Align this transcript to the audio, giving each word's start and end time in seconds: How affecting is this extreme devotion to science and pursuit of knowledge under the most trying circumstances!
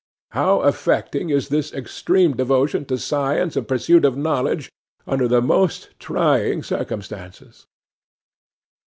How 0.31 0.61
affecting 0.61 1.29
is 1.29 1.49
this 1.49 1.71
extreme 1.71 2.35
devotion 2.35 2.85
to 2.85 2.97
science 2.97 3.55
and 3.55 3.67
pursuit 3.67 4.03
of 4.03 4.17
knowledge 4.17 4.71
under 5.05 5.27
the 5.27 5.43
most 5.43 5.89
trying 5.99 6.63
circumstances! 6.63 7.67